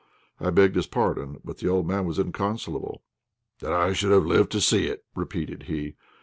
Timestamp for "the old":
1.59-1.87